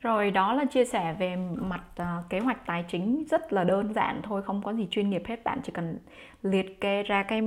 rồi 0.00 0.30
đó 0.30 0.52
là 0.52 0.64
chia 0.64 0.84
sẻ 0.84 1.16
về 1.18 1.36
mặt 1.56 1.82
uh, 2.02 2.30
kế 2.30 2.38
hoạch 2.38 2.66
tài 2.66 2.84
chính 2.88 3.24
rất 3.30 3.52
là 3.52 3.64
đơn 3.64 3.94
giản 3.94 4.20
thôi 4.22 4.42
không 4.42 4.62
có 4.62 4.72
gì 4.72 4.88
chuyên 4.90 5.10
nghiệp 5.10 5.22
hết. 5.26 5.44
Bạn 5.44 5.60
chỉ 5.64 5.72
cần 5.72 5.98
liệt 6.42 6.80
kê 6.80 7.02
ra 7.02 7.22
cái 7.22 7.42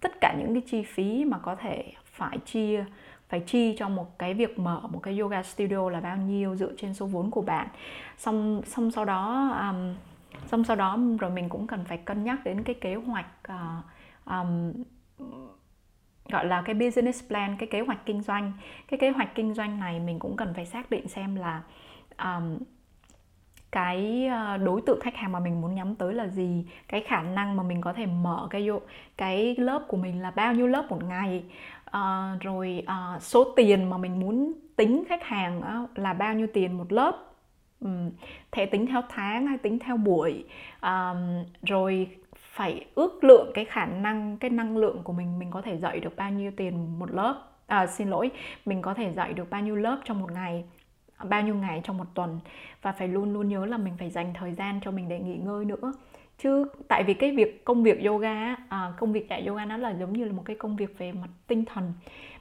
tất 0.00 0.12
cả 0.20 0.34
những 0.38 0.54
cái 0.54 0.62
chi 0.66 0.82
phí 0.82 1.24
mà 1.24 1.38
có 1.38 1.56
thể 1.56 1.92
phải 2.04 2.38
chia 2.44 2.84
phải 3.28 3.40
chi 3.40 3.76
cho 3.78 3.88
một 3.88 4.18
cái 4.18 4.34
việc 4.34 4.58
mở 4.58 4.80
một 4.92 5.00
cái 5.02 5.18
yoga 5.18 5.42
studio 5.42 5.90
là 5.90 6.00
bao 6.00 6.16
nhiêu 6.16 6.56
dựa 6.56 6.72
trên 6.76 6.94
số 6.94 7.06
vốn 7.06 7.30
của 7.30 7.42
bạn. 7.42 7.68
Xong 8.16 8.62
xong 8.64 8.90
sau 8.90 9.04
đó 9.04 9.48
um, 9.60 9.94
xong 10.46 10.64
sau 10.64 10.76
đó 10.76 10.98
rồi 11.20 11.30
mình 11.30 11.48
cũng 11.48 11.66
cần 11.66 11.84
phải 11.84 11.98
cân 11.98 12.24
nhắc 12.24 12.44
đến 12.44 12.62
cái 12.62 12.74
kế 12.74 12.94
hoạch 12.94 13.26
uh, 13.48 13.84
um, 14.26 14.72
gọi 16.28 16.46
là 16.46 16.62
cái 16.62 16.74
business 16.74 17.28
plan 17.28 17.56
cái 17.58 17.68
kế 17.68 17.80
hoạch 17.80 18.06
kinh 18.06 18.22
doanh. 18.22 18.52
Cái 18.88 18.98
kế 18.98 19.10
hoạch 19.10 19.34
kinh 19.34 19.54
doanh 19.54 19.80
này 19.80 20.00
mình 20.00 20.18
cũng 20.18 20.36
cần 20.36 20.54
phải 20.54 20.66
xác 20.66 20.90
định 20.90 21.08
xem 21.08 21.34
là 21.34 21.62
um, 22.18 22.58
cái 23.72 24.26
ờ, 24.26 24.56
đối 24.56 24.80
tượng 24.80 25.00
khách 25.00 25.16
hàng 25.16 25.32
mà 25.32 25.40
mình 25.40 25.60
muốn 25.60 25.74
nhắm 25.74 25.94
tới 25.94 26.14
là 26.14 26.26
gì? 26.28 26.64
Cái 26.88 27.00
khả 27.00 27.22
năng 27.22 27.56
mà 27.56 27.62
mình 27.62 27.80
có 27.80 27.92
thể 27.92 28.06
mở 28.06 28.46
cái 28.50 28.68
cái 29.16 29.54
lớp 29.58 29.84
của 29.88 29.96
mình 29.96 30.22
là 30.22 30.30
bao 30.30 30.54
nhiêu 30.54 30.66
lớp 30.66 30.86
một 30.90 31.04
ngày? 31.04 31.44
Uh, 31.86 32.40
rồi 32.40 32.82
uh, 33.16 33.22
số 33.22 33.52
tiền 33.56 33.90
mà 33.90 33.98
mình 33.98 34.20
muốn 34.20 34.52
tính 34.76 35.04
khách 35.08 35.24
hàng 35.24 35.62
uh, 35.84 35.98
là 35.98 36.12
bao 36.12 36.34
nhiêu 36.34 36.46
tiền 36.54 36.78
một 36.78 36.92
lớp? 36.92 37.22
Um, 37.80 38.10
thể 38.52 38.66
tính 38.66 38.86
theo 38.86 39.02
tháng 39.08 39.46
hay 39.46 39.58
tính 39.58 39.78
theo 39.78 39.96
buổi? 39.96 40.44
Um, 40.82 41.44
rồi 41.62 42.08
phải 42.36 42.86
ước 42.94 43.24
lượng 43.24 43.50
cái 43.54 43.64
khả 43.64 43.86
năng 43.86 44.36
cái 44.36 44.50
năng 44.50 44.76
lượng 44.76 45.02
của 45.04 45.12
mình 45.12 45.38
mình 45.38 45.50
có 45.50 45.62
thể 45.62 45.76
dạy 45.76 46.00
được 46.00 46.16
bao 46.16 46.30
nhiêu 46.30 46.50
tiền 46.56 46.98
một 46.98 47.10
lớp? 47.10 47.42
À, 47.66 47.86
xin 47.86 48.08
lỗi 48.08 48.30
mình 48.66 48.82
có 48.82 48.94
thể 48.94 49.12
dạy 49.12 49.32
được 49.32 49.50
bao 49.50 49.60
nhiêu 49.60 49.76
lớp 49.76 50.00
trong 50.04 50.20
một 50.20 50.32
ngày? 50.32 50.64
Bao 51.24 51.42
nhiêu 51.42 51.54
ngày 51.54 51.80
trong 51.84 51.98
một 51.98 52.14
tuần. 52.14 52.40
Và 52.82 52.92
phải 52.92 53.08
luôn 53.08 53.32
luôn 53.32 53.48
nhớ 53.48 53.66
là 53.66 53.76
mình 53.76 53.94
phải 53.98 54.10
dành 54.10 54.34
thời 54.34 54.52
gian 54.52 54.80
cho 54.82 54.90
mình 54.90 55.08
để 55.08 55.18
nghỉ 55.18 55.36
ngơi 55.36 55.64
nữa. 55.64 55.92
Chứ 56.38 56.66
tại 56.88 57.04
vì 57.04 57.14
cái 57.14 57.36
việc 57.36 57.64
công 57.64 57.82
việc 57.82 58.04
yoga 58.04 58.54
à, 58.68 58.92
công 58.98 59.12
việc 59.12 59.28
dạy 59.28 59.46
yoga 59.46 59.64
nó 59.64 59.76
là 59.76 59.90
giống 59.90 60.12
như 60.12 60.24
là 60.24 60.32
một 60.32 60.42
cái 60.44 60.56
công 60.56 60.76
việc 60.76 60.98
về 60.98 61.12
mặt 61.12 61.28
tinh 61.46 61.64
thần. 61.64 61.92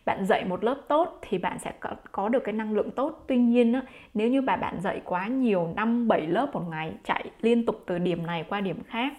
Bạn 0.05 0.25
dạy 0.25 0.45
một 0.45 0.63
lớp 0.63 0.75
tốt 0.87 1.19
thì 1.21 1.37
bạn 1.37 1.59
sẽ 1.59 1.73
có, 2.11 2.29
được 2.29 2.43
cái 2.43 2.53
năng 2.53 2.73
lượng 2.73 2.91
tốt. 2.91 3.23
Tuy 3.27 3.37
nhiên 3.37 3.73
á, 3.73 3.81
nếu 4.13 4.29
như 4.29 4.41
bà 4.41 4.55
bạn 4.55 4.81
dạy 4.81 5.01
quá 5.05 5.27
nhiều 5.27 5.69
năm 5.75 6.07
bảy 6.07 6.27
lớp 6.27 6.49
một 6.53 6.63
ngày 6.69 6.93
chạy 7.03 7.25
liên 7.41 7.65
tục 7.65 7.83
từ 7.85 7.97
điểm 7.97 8.25
này 8.25 8.45
qua 8.49 8.61
điểm 8.61 8.83
khác 8.83 9.13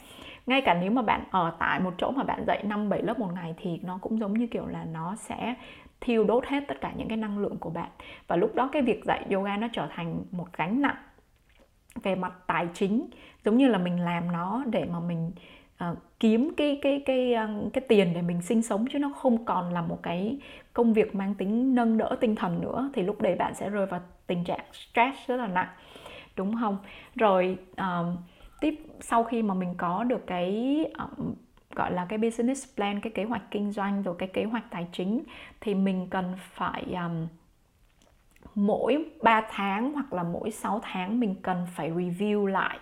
ngay 0.47 0.61
cả 0.61 0.75
nếu 0.75 0.91
mà 0.91 1.03
bạn 1.03 1.25
ở 1.31 1.53
tại 1.59 1.81
một 1.81 1.95
chỗ 1.99 2.11
mà 2.11 2.25
bạn 2.25 2.45
dạy 2.47 2.63
năm 2.63 2.89
bảy 2.89 3.03
lớp 3.03 3.19
một 3.19 3.33
ngày 3.35 3.55
thì 3.59 3.81
nó 3.83 3.99
cũng 4.03 4.19
giống 4.19 4.39
như 4.39 4.47
kiểu 4.47 4.67
là 4.67 4.85
nó 4.85 5.17
sẽ 5.17 5.55
thiêu 6.01 6.25
đốt 6.25 6.47
hết 6.47 6.65
tất 6.69 6.81
cả 6.81 6.93
những 6.97 7.09
cái 7.09 7.17
năng 7.17 7.39
lượng 7.39 7.57
của 7.59 7.71
bạn. 7.71 7.91
Và 8.27 8.37
lúc 8.37 8.55
đó 8.55 8.69
cái 8.73 8.83
việc 8.83 9.05
dạy 9.05 9.27
yoga 9.31 9.57
nó 9.57 9.69
trở 9.73 9.89
thành 9.91 10.23
một 10.31 10.47
gánh 10.57 10.83
nặng 10.83 10.97
về 12.03 12.15
mặt 12.15 12.33
tài 12.47 12.69
chính 12.75 13.07
giống 13.45 13.57
như 13.57 13.69
là 13.69 13.79
mình 13.79 14.01
làm 14.01 14.33
nó 14.33 14.65
để 14.67 14.85
mà 14.85 15.01
mình 15.01 15.33
uh, 15.91 15.99
kiếm 16.21 16.51
cái 16.57 16.79
cái 16.83 17.03
cái 17.07 17.35
uh, 17.45 17.73
cái 17.73 17.85
tiền 17.89 18.13
để 18.15 18.23
mình 18.23 18.43
sinh 18.43 18.63
sống 18.63 18.87
chứ 18.93 18.99
nó 18.99 19.13
không 19.17 19.45
còn 19.45 19.73
là 19.73 19.83
một 19.83 19.99
cái 20.03 20.39
công 20.73 20.93
việc 20.93 21.15
mang 21.15 21.35
tính 21.35 21.75
nâng 21.75 21.99
đỡ 21.99 22.17
tinh 22.21 22.35
thần 22.35 22.61
nữa 22.61 22.91
thì 22.95 23.03
lúc 23.03 23.23
đấy 23.23 23.35
bạn 23.35 23.55
sẽ 23.55 23.71
rơi 23.71 23.87
vào 23.87 24.01
tình 24.27 24.45
trạng 24.45 24.65
stress 24.73 25.29
rất 25.29 25.37
là 25.37 25.47
nặng 25.47 25.69
đúng 26.37 26.55
không? 26.61 26.79
Rồi 27.15 27.59
uh, 27.73 28.19
tiếp 28.61 28.75
sau 29.01 29.25
khi 29.25 29.43
mà 29.43 29.55
mình 29.55 29.75
có 29.77 30.05
được 30.05 30.27
cái 30.27 30.85
uh, 31.05 31.37
gọi 31.77 31.93
là 31.93 32.07
cái 32.09 32.19
business 32.19 32.77
plan 32.77 33.01
cái 33.01 33.13
kế 33.13 33.25
hoạch 33.25 33.51
kinh 33.51 33.73
doanh 33.73 34.03
rồi 34.03 34.15
cái 34.19 34.29
kế 34.29 34.45
hoạch 34.45 34.71
tài 34.71 34.87
chính 34.93 35.23
thì 35.61 35.75
mình 35.75 36.07
cần 36.11 36.37
phải 36.55 36.85
um, 36.95 37.27
mỗi 38.55 39.05
3 39.23 39.43
tháng 39.51 39.93
hoặc 39.93 40.13
là 40.13 40.23
mỗi 40.23 40.51
6 40.51 40.81
tháng 40.83 41.21
mình 41.21 41.35
cần 41.43 41.67
phải 41.75 41.91
review 41.91 42.47
lại 42.47 42.79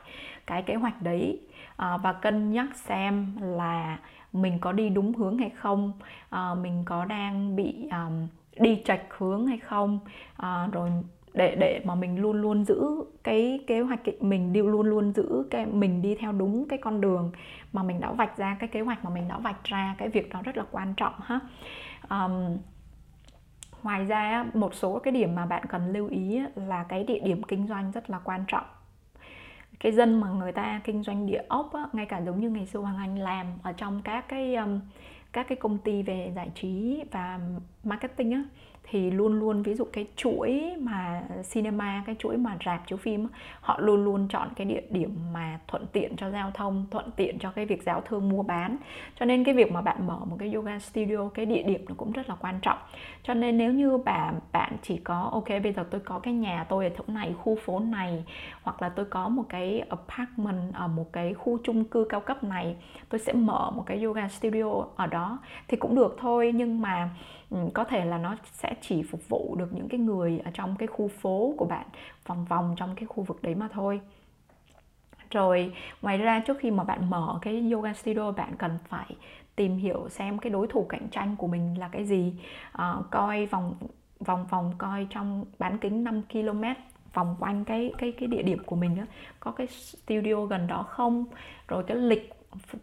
cái 0.47 0.63
kế 0.63 0.75
hoạch 0.75 1.03
đấy 1.03 1.41
à, 1.77 1.97
và 1.97 2.13
cân 2.13 2.53
nhắc 2.53 2.77
xem 2.77 3.37
là 3.41 3.99
mình 4.33 4.59
có 4.59 4.73
đi 4.73 4.89
đúng 4.89 5.15
hướng 5.15 5.39
hay 5.39 5.51
không 5.51 5.93
à, 6.31 6.55
mình 6.55 6.83
có 6.87 7.05
đang 7.05 7.57
bị 7.57 7.89
um, 7.91 8.29
đi 8.61 8.83
chạch 8.85 9.03
hướng 9.19 9.47
hay 9.47 9.59
không 9.59 9.99
à, 10.37 10.69
rồi 10.73 10.91
để 11.35 11.55
để 11.55 11.81
mà 11.85 11.95
mình 11.95 12.19
luôn 12.19 12.43
luôn 12.43 12.65
giữ 12.65 13.05
cái 13.23 13.65
kế 13.67 13.81
hoạch 13.81 14.01
mình 14.21 14.53
đi 14.53 14.63
luôn 14.63 14.87
luôn 14.87 15.13
giữ 15.13 15.47
cái 15.51 15.67
mình 15.67 16.03
đi 16.03 16.15
theo 16.15 16.33
đúng 16.33 16.69
cái 16.69 16.79
con 16.79 17.01
đường 17.01 17.33
mà 17.73 17.83
mình 17.83 18.01
đã 18.01 18.13
vạch 18.13 18.37
ra 18.37 18.57
cái 18.61 18.69
kế 18.69 18.81
hoạch 18.81 19.05
mà 19.05 19.11
mình 19.11 19.29
đã 19.29 19.39
vạch 19.39 19.65
ra 19.65 19.95
cái 19.99 20.09
việc 20.09 20.33
đó 20.33 20.43
rất 20.45 20.57
là 20.57 20.65
quan 20.71 20.95
trọng 20.97 21.15
ha. 21.23 21.41
Um, 22.11 22.57
ngoài 23.83 24.05
ra 24.05 24.47
một 24.55 24.75
số 24.75 24.99
cái 24.99 25.13
điểm 25.13 25.35
mà 25.35 25.47
bạn 25.47 25.63
cần 25.69 25.93
lưu 25.93 26.09
ý 26.09 26.41
là 26.55 26.85
cái 26.89 27.05
địa 27.05 27.21
điểm 27.25 27.43
kinh 27.43 27.67
doanh 27.69 27.91
rất 27.91 28.11
là 28.11 28.19
quan 28.25 28.45
trọng. 28.49 28.65
Cái 29.81 29.93
dân 29.93 30.21
mà 30.21 30.29
người 30.29 30.53
ta 30.53 30.81
kinh 30.85 31.03
doanh 31.03 31.27
địa 31.27 31.43
ốc 31.49 31.73
á, 31.73 31.87
ngay 31.93 32.07
cả 32.07 32.19
giống 32.19 32.41
như 32.41 32.51
ngày 32.51 32.67
xưa 32.67 32.81
hoàng 32.81 32.97
anh 32.97 33.19
làm 33.19 33.47
ở 33.63 33.73
trong 33.73 34.03
các 34.03 34.29
cái 34.29 34.55
um, 34.55 34.81
các 35.35 35.49
cái 35.49 35.57
công 35.57 35.79
ty 35.79 36.03
về 36.03 36.33
giải 36.37 36.51
trí 36.55 37.03
và 37.11 37.41
marketing 37.85 38.33
á, 38.33 38.45
thì 38.91 39.11
luôn 39.11 39.39
luôn, 39.41 39.63
ví 39.63 39.75
dụ 39.75 39.85
cái 39.93 40.07
chuỗi 40.17 40.75
mà 40.81 41.23
cinema, 41.53 42.03
cái 42.07 42.17
chuỗi 42.19 42.37
mà 42.37 42.59
rạp, 42.67 42.87
chiếu 42.87 42.97
phim 42.97 43.29
họ 43.61 43.79
luôn 43.81 44.05
luôn 44.05 44.29
chọn 44.29 44.49
cái 44.57 44.67
địa 44.67 44.83
điểm 44.91 45.17
mà 45.33 45.61
thuận 45.69 45.87
tiện 45.93 46.17
cho 46.17 46.31
giao 46.31 46.51
thông, 46.55 46.87
thuận 46.91 47.11
tiện 47.17 47.39
cho 47.39 47.51
cái 47.51 47.67
việc 47.67 47.83
giao 47.83 48.01
thương 48.01 48.29
mua 48.29 48.43
bán. 48.43 48.77
Cho 49.21 49.27
nên 49.27 49.45
cái 49.45 49.55
việc 49.55 49.73
mà 49.73 49.81
bạn 49.81 50.07
mở 50.07 50.19
một 50.25 50.37
cái 50.39 50.53
yoga 50.53 50.79
studio, 50.79 51.29
cái 51.35 51.47
địa 51.47 51.63
điểm 51.63 51.85
nó 51.89 51.95
cũng 51.97 52.13
rất 52.13 52.29
là 52.29 52.35
quan 52.35 52.59
trọng. 52.63 52.79
Cho 53.23 53.35
nên 53.35 53.59
nếu 53.59 53.73
như 53.73 53.99
bà, 53.99 54.33
bạn 54.53 54.77
chỉ 54.83 54.97
có, 54.97 55.29
ok, 55.33 55.49
bây 55.63 55.73
giờ 55.73 55.85
tôi 55.91 56.01
có 56.01 56.19
cái 56.19 56.35
nhà 56.35 56.67
tôi 56.69 56.85
ở 56.85 56.91
chỗ 56.99 57.05
này, 57.07 57.35
khu 57.43 57.57
phố 57.57 57.79
này, 57.79 58.25
hoặc 58.63 58.83
là 58.83 58.89
tôi 58.89 59.05
có 59.05 59.29
một 59.29 59.45
cái 59.49 59.81
apartment 59.81 60.75
ở 60.75 60.89
một 60.89 61.13
cái 61.13 61.35
khu 61.35 61.59
chung 61.65 61.85
cư 61.85 62.07
cao 62.09 62.21
cấp 62.21 62.45
này, 62.45 62.77
tôi 63.09 63.19
sẽ 63.19 63.33
mở 63.33 63.71
một 63.71 63.83
cái 63.87 64.03
yoga 64.03 64.29
studio 64.29 64.85
ở 64.97 65.07
đó 65.07 65.24
thì 65.69 65.77
cũng 65.77 65.95
được 65.95 66.17
thôi 66.21 66.53
nhưng 66.55 66.81
mà 66.81 67.11
ừ, 67.51 67.57
có 67.75 67.85
thể 67.85 68.05
là 68.05 68.19
nó 68.19 68.37
sẽ 68.53 68.75
chỉ 68.81 69.03
phục 69.03 69.29
vụ 69.29 69.57
được 69.59 69.73
những 69.73 69.89
cái 69.89 70.01
người 70.01 70.41
ở 70.45 70.51
trong 70.55 70.77
cái 70.77 70.87
khu 70.87 71.09
phố 71.09 71.55
của 71.57 71.65
bạn 71.65 71.87
vòng 72.27 72.45
vòng 72.45 72.75
trong 72.77 72.95
cái 72.97 73.07
khu 73.07 73.23
vực 73.23 73.43
đấy 73.43 73.55
mà 73.55 73.69
thôi. 73.73 74.01
Rồi 75.31 75.73
ngoài 76.03 76.19
ra 76.19 76.41
trước 76.41 76.59
khi 76.61 76.71
mà 76.71 76.85
bạn 76.85 77.11
mở 77.11 77.39
cái 77.43 77.71
yoga 77.73 77.93
studio 77.93 78.31
bạn 78.33 78.57
cần 78.59 78.79
phải 78.89 79.17
tìm 79.57 79.77
hiểu 79.77 80.09
xem 80.09 80.39
cái 80.39 80.51
đối 80.51 80.67
thủ 80.67 80.87
cạnh 80.89 81.09
tranh 81.11 81.37
của 81.37 81.47
mình 81.47 81.79
là 81.79 81.89
cái 81.89 82.05
gì. 82.05 82.35
À, 82.73 82.95
coi 83.11 83.47
vòng 83.47 83.75
vòng 84.21 84.47
vòng 84.51 84.73
coi 84.79 85.07
trong 85.11 85.45
bán 85.59 85.79
kính 85.79 86.05
5 86.05 86.23
km 86.33 86.63
vòng 87.15 87.37
quanh 87.41 87.65
cái 87.65 87.93
cái 87.99 88.13
cái 88.13 88.29
địa 88.29 88.43
điểm 88.43 88.59
của 88.67 88.77
mình 88.77 88.97
đó, 88.97 89.03
có 89.41 89.51
cái 89.51 89.67
studio 89.67 90.47
gần 90.47 90.67
đó 90.67 90.83
không? 90.83 91.25
Rồi 91.69 91.85
cái 91.87 91.97
lịch 91.97 92.33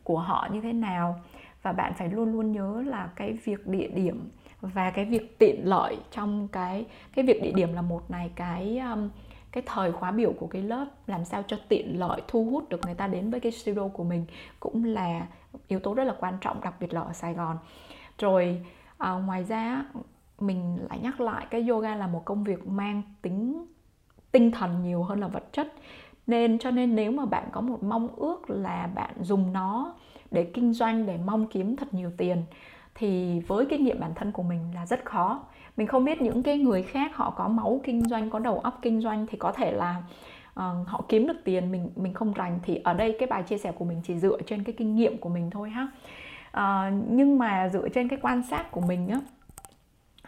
của 0.03 0.19
họ 0.19 0.47
như 0.51 0.61
thế 0.61 0.73
nào? 0.73 1.21
Và 1.61 1.71
bạn 1.71 1.93
phải 1.93 2.09
luôn 2.09 2.31
luôn 2.31 2.51
nhớ 2.51 2.83
là 2.87 3.09
cái 3.15 3.33
việc 3.33 3.67
địa 3.67 3.87
điểm 3.87 4.29
và 4.61 4.91
cái 4.91 5.05
việc 5.05 5.39
tiện 5.39 5.61
lợi 5.63 5.97
trong 6.11 6.47
cái 6.47 6.85
cái 7.13 7.25
việc 7.25 7.41
địa 7.43 7.51
điểm 7.51 7.73
là 7.73 7.81
một 7.81 8.11
này 8.11 8.31
cái 8.35 8.79
um, 8.79 9.09
cái 9.51 9.63
thời 9.65 9.91
khóa 9.91 10.11
biểu 10.11 10.33
của 10.33 10.47
cái 10.47 10.61
lớp 10.61 10.85
làm 11.07 11.25
sao 11.25 11.43
cho 11.47 11.57
tiện 11.67 11.99
lợi 11.99 12.21
thu 12.27 12.45
hút 12.45 12.69
được 12.69 12.85
người 12.85 12.95
ta 12.95 13.07
đến 13.07 13.31
với 13.31 13.39
cái 13.39 13.51
studio 13.51 13.87
của 13.87 14.03
mình 14.03 14.25
cũng 14.59 14.83
là 14.83 15.27
yếu 15.67 15.79
tố 15.79 15.93
rất 15.93 16.03
là 16.03 16.15
quan 16.19 16.37
trọng 16.41 16.61
đặc 16.61 16.73
biệt 16.79 16.93
là 16.93 17.01
ở 17.01 17.13
Sài 17.13 17.33
Gòn. 17.33 17.57
Rồi 18.17 18.65
à, 18.97 19.11
ngoài 19.11 19.43
ra 19.43 19.85
mình 20.39 20.77
lại 20.89 20.99
nhắc 20.99 21.21
lại 21.21 21.47
cái 21.49 21.67
yoga 21.67 21.95
là 21.95 22.07
một 22.07 22.21
công 22.25 22.43
việc 22.43 22.67
mang 22.67 23.01
tính 23.21 23.65
tinh 24.31 24.51
thần 24.51 24.83
nhiều 24.83 25.03
hơn 25.03 25.19
là 25.19 25.27
vật 25.27 25.43
chất. 25.51 25.73
Nên 26.27 26.59
cho 26.59 26.71
nên 26.71 26.95
nếu 26.95 27.11
mà 27.11 27.25
bạn 27.25 27.49
có 27.51 27.61
một 27.61 27.83
mong 27.83 28.07
ước 28.15 28.49
là 28.49 28.89
bạn 28.95 29.13
dùng 29.21 29.53
nó 29.53 29.95
để 30.31 30.43
kinh 30.43 30.73
doanh 30.73 31.05
để 31.05 31.17
mong 31.25 31.47
kiếm 31.47 31.75
thật 31.75 31.93
nhiều 31.93 32.11
tiền 32.17 32.43
thì 32.95 33.39
với 33.39 33.65
kinh 33.65 33.83
nghiệm 33.83 33.99
bản 33.99 34.11
thân 34.15 34.31
của 34.31 34.43
mình 34.43 34.59
là 34.75 34.85
rất 34.85 35.05
khó. 35.05 35.43
Mình 35.77 35.87
không 35.87 36.05
biết 36.05 36.21
những 36.21 36.43
cái 36.43 36.57
người 36.57 36.83
khác 36.83 37.15
họ 37.15 37.29
có 37.29 37.47
máu 37.47 37.81
kinh 37.83 38.01
doanh 38.01 38.29
có 38.29 38.39
đầu 38.39 38.59
óc 38.59 38.79
kinh 38.81 39.01
doanh 39.01 39.27
thì 39.29 39.37
có 39.37 39.51
thể 39.51 39.71
là 39.71 39.95
uh, 40.51 40.87
họ 40.87 41.03
kiếm 41.09 41.27
được 41.27 41.37
tiền 41.43 41.71
mình 41.71 41.89
mình 41.95 42.13
không 42.13 42.33
rành 42.33 42.59
thì 42.63 42.81
ở 42.83 42.93
đây 42.93 43.15
cái 43.19 43.27
bài 43.27 43.43
chia 43.43 43.57
sẻ 43.57 43.71
của 43.71 43.85
mình 43.85 44.01
chỉ 44.03 44.19
dựa 44.19 44.37
trên 44.45 44.63
cái 44.63 44.73
kinh 44.77 44.95
nghiệm 44.95 45.17
của 45.17 45.29
mình 45.29 45.49
thôi 45.49 45.69
ha. 45.69 45.87
Uh, 46.57 46.93
nhưng 47.09 47.37
mà 47.37 47.69
dựa 47.69 47.89
trên 47.89 48.07
cái 48.07 48.19
quan 48.21 48.43
sát 48.49 48.71
của 48.71 48.81
mình 48.81 49.07
á 49.07 49.19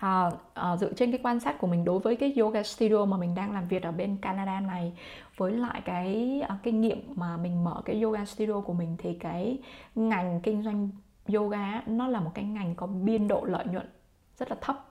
à, 0.03 0.31
à, 0.53 0.77
dựa 0.77 0.94
trên 0.94 1.11
cái 1.11 1.19
quan 1.23 1.39
sát 1.39 1.57
của 1.59 1.67
mình 1.67 1.85
đối 1.85 2.00
với 2.00 2.15
cái 2.15 2.33
yoga 2.38 2.63
studio 2.63 3.05
mà 3.05 3.17
mình 3.17 3.35
đang 3.35 3.51
làm 3.51 3.67
việc 3.67 3.83
ở 3.83 3.91
bên 3.91 4.17
Canada 4.17 4.59
này 4.59 4.94
với 5.38 5.51
lại 5.51 5.81
cái 5.85 6.41
à, 6.47 6.57
kinh 6.63 6.81
nghiệm 6.81 7.13
mà 7.15 7.38
mình 7.38 7.63
mở 7.63 7.81
cái 7.85 8.01
yoga 8.01 8.25
studio 8.25 8.61
của 8.61 8.73
mình 8.73 8.95
thì 9.00 9.13
cái 9.13 9.57
ngành 9.95 10.39
kinh 10.44 10.63
doanh 10.63 10.89
yoga 11.33 11.81
nó 11.85 12.07
là 12.07 12.19
một 12.19 12.31
cái 12.33 12.45
ngành 12.45 12.75
có 12.75 12.88
biên 12.88 13.27
độ 13.27 13.44
lợi 13.45 13.65
nhuận 13.65 13.89
rất 14.38 14.50
là 14.50 14.57
thấp. 14.61 14.85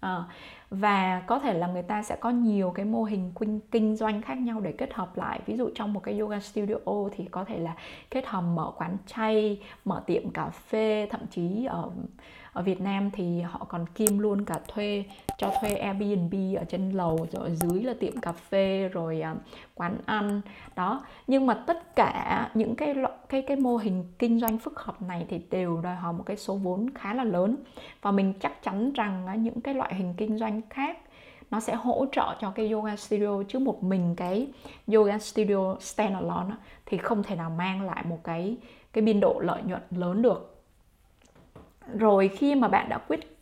À, 0.00 0.24
và 0.70 1.22
có 1.26 1.38
thể 1.38 1.54
là 1.54 1.66
người 1.66 1.82
ta 1.82 2.02
sẽ 2.02 2.16
có 2.16 2.30
nhiều 2.30 2.70
cái 2.70 2.84
mô 2.84 3.04
hình 3.04 3.32
kinh, 3.40 3.60
kinh 3.70 3.96
doanh 3.96 4.22
khác 4.22 4.38
nhau 4.38 4.60
để 4.60 4.72
kết 4.72 4.94
hợp 4.94 5.16
lại. 5.16 5.40
Ví 5.46 5.56
dụ 5.56 5.70
trong 5.74 5.92
một 5.92 6.00
cái 6.02 6.18
yoga 6.18 6.40
studio 6.40 7.08
thì 7.16 7.24
có 7.24 7.44
thể 7.44 7.58
là 7.58 7.74
kết 8.10 8.26
hợp 8.26 8.40
mở 8.40 8.72
quán 8.76 8.96
chay 9.06 9.60
mở 9.84 10.02
tiệm 10.06 10.30
cà 10.30 10.48
phê. 10.48 11.08
Thậm 11.10 11.20
chí 11.30 11.64
ở 11.64 11.90
ở 12.52 12.62
Việt 12.62 12.80
Nam 12.80 13.10
thì 13.10 13.40
họ 13.40 13.66
còn 13.68 13.86
kiêm 13.86 14.18
luôn 14.18 14.44
cả 14.44 14.54
thuê 14.68 15.04
cho 15.38 15.50
thuê 15.60 15.74
Airbnb 15.74 16.34
ở 16.58 16.64
trên 16.64 16.90
lầu 16.90 17.26
rồi 17.32 17.50
dưới 17.56 17.82
là 17.82 17.94
tiệm 18.00 18.20
cà 18.20 18.32
phê 18.32 18.88
rồi 18.92 19.22
uh, 19.32 19.38
quán 19.74 19.98
ăn. 20.06 20.40
Đó. 20.76 21.04
Nhưng 21.26 21.46
mà 21.46 21.54
tất 21.66 21.96
cả 21.96 22.50
những 22.54 22.74
cái 22.74 22.94
cái 23.28 23.42
cái 23.42 23.56
mô 23.56 23.76
hình 23.76 24.04
kinh 24.18 24.40
doanh 24.40 24.58
phức 24.58 24.80
hợp 24.80 25.02
này 25.02 25.26
thì 25.28 25.40
đều 25.50 25.80
đòi 25.80 25.94
hỏi 25.94 26.12
một 26.12 26.22
cái 26.26 26.36
số 26.36 26.54
vốn 26.54 26.90
khá 26.94 27.14
là 27.14 27.24
lớn. 27.24 27.56
Và 28.02 28.10
mình 28.10 28.32
chắc 28.40 28.62
chắn 28.62 28.92
rằng 28.92 29.26
uh, 29.32 29.38
những 29.38 29.60
cái 29.60 29.74
loại 29.74 29.94
hình 29.94 30.14
kinh 30.16 30.38
doanh 30.38 30.55
khác. 30.70 30.98
Nó 31.50 31.60
sẽ 31.60 31.74
hỗ 31.74 32.06
trợ 32.12 32.34
cho 32.40 32.50
cái 32.50 32.70
yoga 32.70 32.96
studio 32.96 33.42
chứ 33.48 33.58
một 33.58 33.82
mình 33.82 34.14
cái 34.16 34.48
yoga 34.86 35.18
studio 35.18 35.76
standalone 35.80 36.54
thì 36.86 36.98
không 36.98 37.22
thể 37.22 37.36
nào 37.36 37.50
mang 37.50 37.82
lại 37.82 38.04
một 38.08 38.18
cái 38.24 38.56
cái 38.92 39.02
biên 39.02 39.20
độ 39.20 39.40
lợi 39.40 39.62
nhuận 39.62 39.82
lớn 39.90 40.22
được. 40.22 40.62
Rồi 41.98 42.28
khi 42.28 42.54
mà 42.54 42.68
bạn 42.68 42.88
đã 42.88 42.98
quyết 42.98 43.35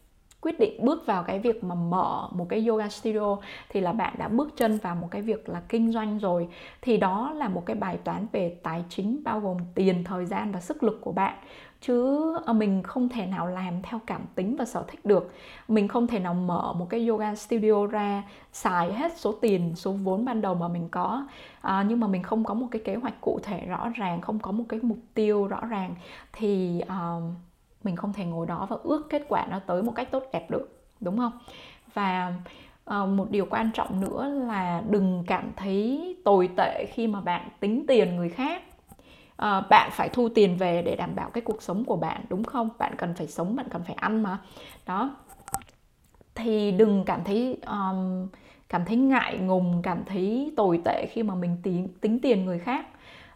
quyết 0.44 0.61
định 0.61 0.85
bước 0.85 1.06
vào 1.06 1.23
cái 1.23 1.38
việc 1.38 1.64
mà 1.64 1.75
mở 1.75 2.29
một 2.32 2.46
cái 2.49 2.67
yoga 2.67 2.88
studio 2.88 3.37
thì 3.69 3.81
là 3.81 3.93
bạn 3.93 4.14
đã 4.19 4.29
bước 4.29 4.56
chân 4.56 4.79
vào 4.79 4.94
một 4.94 5.08
cái 5.11 5.23
việc 5.23 5.49
là 5.49 5.62
kinh 5.69 5.93
doanh 5.93 6.19
rồi. 6.19 6.49
Thì 6.82 6.96
đó 6.96 7.32
là 7.37 7.49
một 7.49 7.67
cái 7.67 7.76
bài 7.76 7.99
toán 8.05 8.26
về 8.32 8.58
tài 8.62 8.85
chính 8.88 9.20
bao 9.25 9.41
gồm 9.41 9.56
tiền 9.75 10.05
thời 10.05 10.26
gian 10.26 10.52
và 10.52 10.61
sức 10.61 10.82
lực 10.82 11.00
của 11.00 11.12
bạn. 11.12 11.35
Chứ 11.81 12.19
ờ, 12.46 12.52
mình 12.52 12.82
không 12.82 13.08
thể 13.08 13.26
nào 13.26 13.46
làm 13.46 13.82
theo 13.82 14.00
cảm 14.06 14.23
tính 14.35 14.56
và 14.56 14.64
sở 14.64 14.85
thích 14.88 15.05
được. 15.05 15.32
Mình 15.69 15.88
không 15.88 16.06
thể 16.06 16.19
nào 16.19 16.35
mở 16.35 16.73
một 16.73 16.87
cái 16.91 17.08
yoga 17.08 17.35
studio 17.35 17.87
ra 17.87 18.23
xài 18.52 18.93
hết 18.93 19.19
số 19.19 19.32
tiền 19.32 19.73
số 19.76 19.93
vốn 19.93 20.25
ban 20.25 20.41
đầu 20.41 20.55
mà 20.55 20.69
mình 20.69 20.88
có. 20.88 21.26
À, 21.61 21.85
nhưng 21.88 22.00
mà 22.00 22.06
mình 22.06 22.23
không 22.23 22.44
có 22.44 22.55
một 22.55 22.67
cái 22.70 22.82
kế 22.85 22.94
hoạch 22.94 23.20
cụ 23.20 23.41
thể 23.43 23.67
rõ 23.67 23.88
ràng 23.94 24.20
không 24.20 24.38
có 24.38 24.52
một 24.52 24.64
cái 24.69 24.81
mục 24.82 24.99
tiêu 25.14 25.46
rõ 25.46 25.61
ràng. 25.67 25.94
Thì 26.32 26.82
uh, 26.82 27.23
mình 27.84 27.96
không 27.96 28.12
thể 28.12 28.25
ngồi 28.25 28.46
đó 28.46 28.66
và 28.70 28.76
ước 28.82 29.06
kết 29.10 29.22
quả 29.28 29.46
nó 29.50 29.58
tới 29.58 29.82
một 29.82 29.92
cách 29.96 30.10
tốt 30.10 30.25
đẹp 30.32 30.50
được 30.50 30.82
đúng 31.00 31.19
không? 31.19 31.32
Và 31.94 32.34
uh, 32.90 33.08
một 33.08 33.31
điều 33.31 33.46
quan 33.50 33.70
trọng 33.75 34.00
nữa 34.00 34.28
là 34.28 34.82
đừng 34.88 35.25
cảm 35.26 35.52
thấy 35.56 36.16
tồi 36.25 36.50
tệ 36.56 36.86
khi 36.92 37.06
mà 37.06 37.20
bạn 37.20 37.48
tính 37.60 37.84
tiền 37.88 38.16
người 38.16 38.28
khác. 38.28 38.62
Uh, 39.42 39.69
bạn 39.70 39.90
phải 39.92 40.08
thu 40.08 40.28
tiền 40.28 40.56
về 40.56 40.82
để 40.82 40.96
đảm 40.96 41.14
bảo 41.14 41.31
cái 41.31 41.42
cuộc 41.42 41.62
sống 41.62 41.84
của 41.84 41.96
bạn 41.96 42.25
đúng 42.28 42.44
không? 42.44 42.69
Bạn 42.78 42.94
cần 42.98 43.14
phải 43.14 43.26
sống 43.26 43.56
bạn 43.56 43.66
cần 43.70 43.82
phải 43.84 43.94
ăn 43.94 44.22
mà. 44.22 44.38
Đó. 44.86 45.16
Thì 46.34 46.72
đừng 46.72 47.04
cảm 47.04 47.25
thấy 47.25 47.58
um, 47.66 48.28
cảm 48.69 48.84
thấy 48.84 48.96
ngại 48.96 49.38
ngùng 49.38 49.82
cảm 49.82 50.04
thấy 50.04 50.52
tồi 50.56 50.81
tệ 50.84 51.06
khi 51.10 51.22
mà 51.22 51.34
mình 51.34 51.56
tính 51.62 51.88
tính 52.00 52.20
tiền 52.20 52.44
người 52.44 52.58
khác 52.58 52.86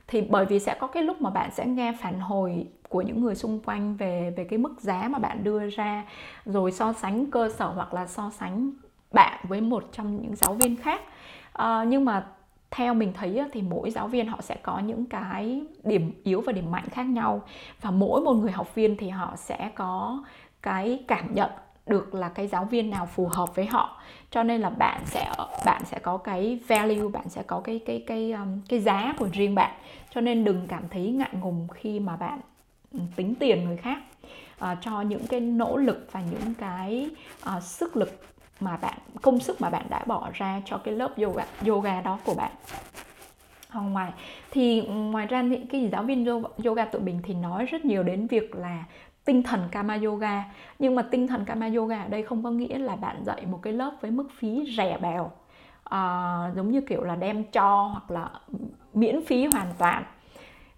thì 0.09 0.21
bởi 0.21 0.47
vì 0.47 0.59
sẽ 0.59 0.75
có 0.81 0.87
cái 0.87 1.03
lúc 1.03 1.23
mà 1.23 1.31
bạn 1.31 1.51
sẽ 1.51 1.67
nghe 1.67 1.93
phản 2.01 2.21
hồi 2.21 2.67
của 2.89 3.03
những 3.03 3.21
người 3.21 3.35
xung 3.35 3.61
quanh 3.61 3.97
về 3.97 4.33
về 4.37 4.45
cái 4.45 4.59
mức 4.59 4.81
giá 4.81 5.09
mà 5.09 5.19
bạn 5.19 5.45
đưa 5.45 5.69
ra 5.69 6.05
rồi 6.45 6.73
so 6.73 6.93
sánh 6.93 7.31
cơ 7.31 7.49
sở 7.49 7.67
hoặc 7.67 7.95
là 7.95 8.07
so 8.07 8.31
sánh 8.31 8.71
bạn 9.13 9.39
với 9.49 9.61
một 9.61 9.85
trong 9.93 10.23
những 10.23 10.37
giáo 10.37 10.55
viên 10.55 10.77
khác. 10.77 11.01
À, 11.53 11.85
nhưng 11.85 12.05
mà 12.05 12.27
theo 12.71 12.95
mình 12.95 13.13
thấy 13.13 13.45
thì 13.53 13.63
mỗi 13.63 13.91
giáo 13.91 14.09
viên 14.09 14.27
họ 14.27 14.41
sẽ 14.41 14.57
có 14.63 14.79
những 14.79 15.07
cái 15.07 15.63
điểm 15.85 16.13
yếu 16.25 16.41
và 16.41 16.53
điểm 16.53 16.71
mạnh 16.71 16.89
khác 16.91 17.03
nhau. 17.03 17.43
Và 17.81 17.91
mỗi 17.91 18.21
một 18.21 18.33
người 18.33 18.53
học 18.53 18.75
viên 18.75 18.97
thì 18.97 19.09
họ 19.09 19.37
sẽ 19.37 19.71
có 19.75 20.23
cái 20.63 21.05
cảm 21.09 21.35
nhận 21.35 21.51
được 21.89 22.15
là 22.15 22.29
cái 22.29 22.47
giáo 22.47 22.65
viên 22.65 22.91
nào 22.91 23.07
phù 23.07 23.29
hợp 23.33 23.57
với 23.57 23.67
họ. 23.67 24.01
Cho 24.31 24.43
nên 24.43 24.61
là 24.61 24.71
bạn 24.71 25.03
sẽ 25.07 25.33
bạn 25.65 25.83
sẽ 25.85 25.99
có 25.99 26.17
cái 26.17 26.61
value 26.67 27.09
bạn 27.13 27.29
sẽ 27.29 27.43
có 27.43 27.61
cái 27.61 27.81
cái 27.87 28.05
cái 28.07 28.33
um, 28.33 28.61
cái 28.69 28.81
giá 28.81 29.15
của 29.19 29.29
riêng 29.33 29.55
bạn. 29.55 29.75
Cho 30.11 30.21
nên 30.21 30.45
đừng 30.45 30.67
cảm 30.69 30.89
thấy 30.91 31.11
ngại 31.11 31.31
ngùng 31.41 31.69
khi 31.75 32.01
mà 32.01 32.17
bạn 32.17 32.41
ừ, 32.93 32.99
tính 33.17 33.35
tiền 33.35 33.65
người 33.65 33.77
khác. 33.77 33.99
Uh, 34.65 34.79
cho 34.81 35.01
những 35.01 35.27
cái 35.27 35.41
nỗ 35.41 35.77
lực 35.77 36.09
và 36.13 36.21
những 36.21 36.55
cái 36.55 37.11
uh, 37.57 37.63
sức 37.63 37.97
lực 37.97 38.21
mà 38.61 38.77
bạn 38.77 38.99
công 39.23 39.41
sức 39.41 39.61
mà 39.61 39.71
bạn 39.71 39.87
đã 39.91 40.05
bỏ 40.07 40.31
ra 40.33 40.63
cho 40.65 40.79
cái 40.79 40.95
lớp 40.95 41.19
yoga 41.19 41.45
yoga 41.67 42.01
đó 42.01 42.19
của 42.25 42.35
bạn. 42.35 42.51
Ở 43.69 43.81
ngoài 43.81 44.13
thì 44.51 44.81
ừ, 44.81 44.93
ngoài 44.93 45.27
ra 45.27 45.43
những 45.43 45.67
cái 45.67 45.89
giáo 45.93 46.03
viên 46.03 46.25
yoga, 46.27 46.49
yoga 46.65 46.87
mình 47.01 47.21
thì 47.23 47.35
nói 47.35 47.67
rất 47.67 47.85
nhiều 47.85 48.03
đến 48.03 48.27
việc 48.27 48.55
là 48.55 48.85
tinh 49.29 49.43
thần 49.43 49.69
Kama 49.71 49.99
Yoga. 50.05 50.45
Nhưng 50.79 50.95
mà 50.95 51.03
tinh 51.03 51.27
thần 51.27 51.45
Kama 51.45 51.69
Yoga 51.77 52.03
ở 52.03 52.09
đây 52.09 52.23
không 52.23 52.43
có 52.43 52.51
nghĩa 52.51 52.79
là 52.79 52.97
bạn 52.97 53.25
dạy 53.25 53.47
một 53.47 53.59
cái 53.63 53.73
lớp 53.73 53.93
với 54.01 54.11
mức 54.11 54.29
phí 54.39 54.75
rẻ 54.77 54.99
bèo 55.03 55.31
à, 55.85 56.03
giống 56.57 56.71
như 56.71 56.81
kiểu 56.81 57.05
là 57.05 57.17
đem 57.17 57.45
cho 57.45 57.83
hoặc 57.83 58.11
là 58.11 58.31
miễn 58.95 59.25
phí 59.27 59.47
hoàn 59.47 59.67
toàn. 59.79 60.05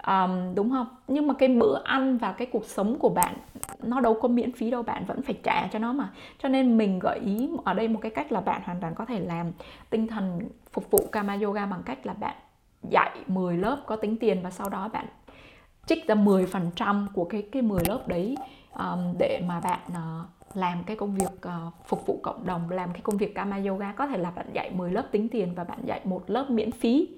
Um, 0.07 0.55
đúng 0.55 0.71
không? 0.71 0.87
Nhưng 1.09 1.27
mà 1.27 1.35
cái 1.35 1.49
bữa 1.49 1.83
ăn 1.85 2.19
và 2.19 2.33
cái 2.33 2.47
cuộc 2.53 2.65
sống 2.65 2.99
của 2.99 3.09
bạn 3.09 3.35
nó 3.83 4.01
đâu 4.01 4.19
có 4.23 4.29
miễn 4.29 4.53
phí 4.53 4.71
đâu 4.71 4.83
bạn 4.83 5.05
vẫn 5.07 5.23
phải 5.23 5.35
trả 5.43 5.67
cho 5.73 5.79
nó 5.79 5.93
mà. 5.93 6.09
Cho 6.43 6.49
nên 6.49 6.79
mình 6.79 6.99
gợi 6.99 7.19
ý 7.19 7.51
ở 7.65 7.75
đây 7.75 7.89
một 7.89 7.99
cái 8.03 8.11
cách 8.11 8.33
là 8.33 8.41
bạn 8.41 8.63
hoàn 8.65 8.81
toàn 8.81 8.95
có 8.95 9.05
thể 9.05 9.21
làm 9.21 9.47
tinh 9.91 10.07
thần 10.07 10.41
phục 10.73 10.91
vụ 10.91 10.99
Kama 11.13 11.39
Yoga 11.43 11.67
bằng 11.67 11.83
cách 11.83 12.07
là 12.07 12.13
bạn 12.13 12.37
dạy 12.83 13.11
10 13.27 13.57
lớp 13.57 13.79
có 13.87 13.97
tính 13.97 14.17
tiền 14.17 14.41
và 14.43 14.51
sau 14.51 14.69
đó 14.69 14.89
bạn 14.93 15.07
trích 15.91 16.07
ra 16.07 16.15
10% 16.15 17.07
của 17.15 17.25
cái 17.25 17.43
cái 17.53 17.63
10 17.63 17.83
lớp 17.89 18.09
đấy 18.09 18.37
um, 18.79 19.15
để 19.19 19.43
mà 19.47 19.61
bạn 19.61 19.81
uh, 19.89 20.57
làm 20.57 20.85
cái 20.85 20.97
công 20.97 21.15
việc 21.15 21.31
uh, 21.47 21.75
phục 21.87 22.07
vụ 22.07 22.21
cộng 22.23 22.47
đồng 22.47 22.71
làm 22.71 22.93
cái 22.93 23.01
công 23.01 23.17
việc 23.17 23.35
Kama 23.35 23.61
Yoga. 23.67 23.93
Có 23.93 24.07
thể 24.07 24.19
là 24.19 24.31
bạn 24.31 24.47
dạy 24.53 24.71
10 24.71 24.91
lớp 24.91 25.05
tính 25.11 25.29
tiền 25.29 25.55
và 25.55 25.65
bạn 25.65 25.79
dạy 25.85 26.01
một 26.05 26.31
lớp 26.31 26.51
miễn 26.51 26.71
phí 26.71 27.09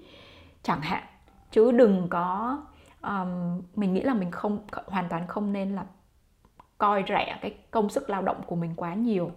chẳng 0.63 0.81
hạn. 0.81 1.03
Chứ 1.51 1.73
đừng 1.73 2.07
có 2.11 2.59
um, 3.03 3.63
mình 3.75 3.95
nghĩ 3.95 4.01
là 4.01 4.15
mình 4.15 4.31
không 4.31 4.59
hoàn 4.87 5.09
toàn 5.09 5.27
không 5.27 5.53
nên 5.53 5.75
là 5.75 5.85
coi 6.79 7.05
rẻ 7.09 7.39
cái 7.43 7.55
công 7.71 7.89
sức 7.89 8.11
lao 8.11 8.23
động 8.23 8.41
của 8.47 8.57
mình 8.57 8.75
quá 8.77 8.95
nhiều 8.95 9.31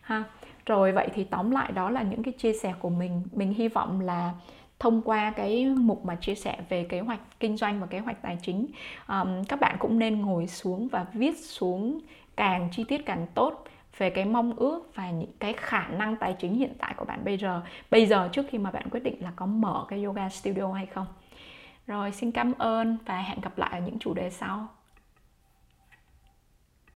ha. 0.00 0.24
Rồi 0.66 0.92
vậy 0.92 1.08
thì 1.14 1.24
tóm 1.24 1.50
lại 1.50 1.72
đó 1.72 1.90
là 1.90 2.02
những 2.02 2.22
cái 2.22 2.32
chia 2.38 2.52
sẻ 2.52 2.74
của 2.78 2.90
mình. 2.90 3.22
Mình 3.32 3.54
hy 3.54 3.68
vọng 3.68 4.00
là 4.00 4.32
thông 4.82 5.02
qua 5.02 5.30
cái 5.36 5.66
mục 5.66 6.04
mà 6.04 6.14
chia 6.14 6.34
sẻ 6.34 6.56
về 6.68 6.84
kế 6.84 7.00
hoạch 7.00 7.20
kinh 7.40 7.56
doanh 7.56 7.80
và 7.80 7.86
kế 7.86 7.98
hoạch 7.98 8.22
tài 8.22 8.38
chính 8.42 8.66
um, 9.08 9.44
các 9.44 9.60
bạn 9.60 9.76
cũng 9.78 9.98
nên 9.98 10.20
ngồi 10.20 10.46
xuống 10.46 10.88
và 10.88 11.06
viết 11.12 11.38
xuống 11.38 12.00
càng 12.36 12.68
chi 12.72 12.84
tiết 12.88 13.06
càng 13.06 13.26
tốt 13.34 13.64
về 13.98 14.10
cái 14.10 14.24
mong 14.24 14.56
ước 14.56 14.90
và 14.94 15.10
những 15.10 15.30
cái 15.38 15.52
khả 15.52 15.88
năng 15.88 16.16
tài 16.16 16.34
chính 16.38 16.54
hiện 16.54 16.74
tại 16.78 16.94
của 16.96 17.04
bạn 17.04 17.24
bây 17.24 17.36
giờ. 17.36 17.62
Bây 17.90 18.06
giờ 18.06 18.28
trước 18.32 18.46
khi 18.50 18.58
mà 18.58 18.70
bạn 18.70 18.90
quyết 18.90 19.02
định 19.02 19.22
là 19.22 19.32
có 19.36 19.46
mở 19.46 19.84
cái 19.88 20.04
yoga 20.04 20.28
studio 20.28 20.72
hay 20.72 20.86
không. 20.86 21.06
Rồi 21.86 22.12
xin 22.12 22.32
cảm 22.32 22.52
ơn 22.58 22.98
và 23.06 23.18
hẹn 23.18 23.40
gặp 23.40 23.58
lại 23.58 23.70
ở 23.72 23.80
những 23.86 23.98
chủ 23.98 24.14
đề 24.14 24.30
sau. 24.30 24.68